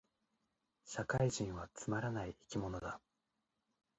[0.83, 2.99] 社会人はつまらない生き物だ